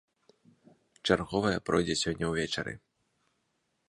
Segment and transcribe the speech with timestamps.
[1.07, 2.73] Чарговая пройдзе сёння ўвечары.